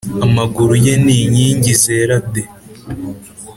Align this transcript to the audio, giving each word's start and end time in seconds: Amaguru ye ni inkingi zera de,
Amaguru 0.25 0.73
ye 0.85 0.93
ni 1.03 1.13
inkingi 1.23 1.71
zera 1.81 2.17
de, 2.33 2.43